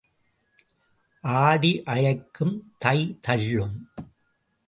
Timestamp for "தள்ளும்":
3.21-3.77